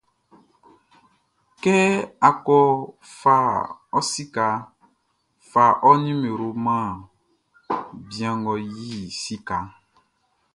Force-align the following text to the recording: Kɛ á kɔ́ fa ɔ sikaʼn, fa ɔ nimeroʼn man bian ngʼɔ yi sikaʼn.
Kɛ 1.61 1.77
á 2.27 2.29
kɔ́ 2.45 2.63
fa 3.19 3.35
ɔ 3.97 3.99
sikaʼn, 4.11 4.59
fa 5.49 5.63
ɔ 5.87 5.91
nimeroʼn 6.03 6.59
man 6.65 6.89
bian 8.07 8.35
ngʼɔ 8.41 8.55
yi 8.73 8.89
sikaʼn. 9.21 9.65